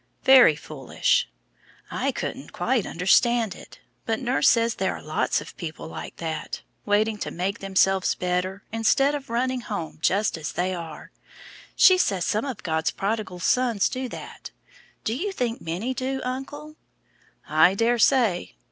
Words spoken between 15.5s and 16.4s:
many do,